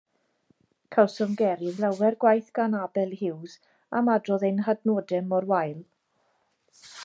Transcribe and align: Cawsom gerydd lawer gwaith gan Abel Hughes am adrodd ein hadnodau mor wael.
Cawsom 0.95 1.35
gerydd 1.41 1.81
lawer 1.83 2.17
gwaith 2.23 2.49
gan 2.59 2.77
Abel 2.79 3.13
Hughes 3.21 3.53
am 3.99 4.11
adrodd 4.17 4.49
ein 4.51 4.59
hadnodau 4.69 5.23
mor 5.35 5.49
wael. 5.55 5.81